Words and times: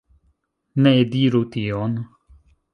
Ne 0.85 0.95
diru 1.11 1.43
tion 1.57 1.97